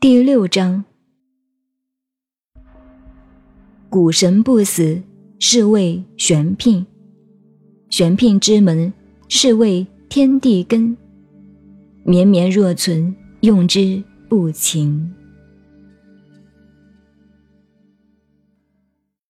[0.00, 0.84] 第六章，
[3.90, 5.02] 谷神不死，
[5.38, 6.86] 是谓玄牝。
[7.90, 8.92] 玄牝之门，
[9.28, 10.96] 是谓天地根。
[12.04, 15.12] 绵绵若存，用之不勤。